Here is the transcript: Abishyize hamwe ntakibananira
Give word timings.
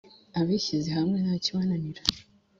Abishyize 0.39 0.89
hamwe 0.97 1.17
ntakibananira 1.23 2.01